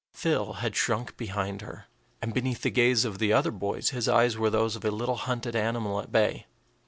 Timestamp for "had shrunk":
0.53-1.15